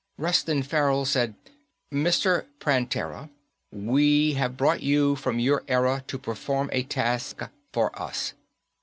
Reston 0.17 0.63
Farrell 0.63 1.05
said, 1.05 1.35
"Mr. 1.93 2.47
Prantera, 2.59 3.29
we 3.71 4.33
have 4.33 4.57
brought 4.57 4.81
you 4.81 5.15
from 5.15 5.37
your 5.37 5.63
era 5.67 6.03
to 6.07 6.17
perform 6.17 6.71
a 6.73 6.81
task 6.81 7.43
for 7.71 8.01
us." 8.01 8.33